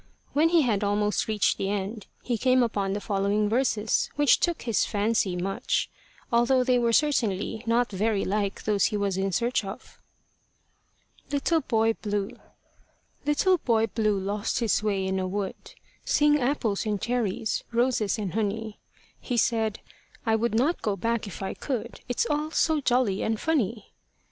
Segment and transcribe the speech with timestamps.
[0.33, 4.63] When he had almost reached the end, he came upon the following verses, which took
[4.63, 5.91] his fancy much,
[6.31, 9.99] although they were certainly not very like those he was in search of.
[11.31, 12.31] LITTLE BOY BLUE
[13.27, 15.75] Little Boy Blue lost his way in a wood.
[16.03, 18.79] Sing apples and cherries, roses and honey;
[19.19, 19.81] He said,
[20.25, 23.93] "I would not go back if I could, It's all so jolly and funny."